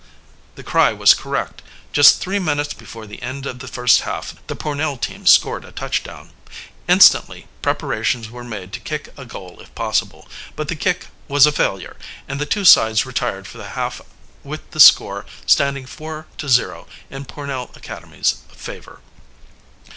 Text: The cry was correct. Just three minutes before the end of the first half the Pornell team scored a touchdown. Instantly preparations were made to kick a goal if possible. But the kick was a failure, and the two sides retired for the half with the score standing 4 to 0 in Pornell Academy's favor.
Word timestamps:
The 0.55 0.63
cry 0.63 0.93
was 0.93 1.13
correct. 1.13 1.61
Just 1.93 2.21
three 2.21 2.39
minutes 2.39 2.73
before 2.73 3.05
the 3.05 3.21
end 3.21 3.45
of 3.45 3.59
the 3.59 3.67
first 3.67 4.01
half 4.01 4.33
the 4.47 4.55
Pornell 4.55 4.97
team 4.97 5.27
scored 5.27 5.63
a 5.63 5.71
touchdown. 5.71 6.31
Instantly 6.89 7.45
preparations 7.61 8.27
were 8.31 8.43
made 8.43 8.73
to 8.73 8.79
kick 8.79 9.13
a 9.15 9.25
goal 9.25 9.59
if 9.61 9.75
possible. 9.75 10.27
But 10.55 10.69
the 10.69 10.75
kick 10.75 11.05
was 11.27 11.45
a 11.45 11.51
failure, 11.51 11.97
and 12.27 12.41
the 12.41 12.47
two 12.47 12.65
sides 12.65 13.05
retired 13.05 13.45
for 13.45 13.59
the 13.59 13.69
half 13.77 14.01
with 14.43 14.71
the 14.71 14.79
score 14.79 15.27
standing 15.45 15.85
4 15.85 16.25
to 16.39 16.49
0 16.49 16.87
in 17.11 17.25
Pornell 17.25 17.69
Academy's 17.75 18.37
favor. 18.55 19.01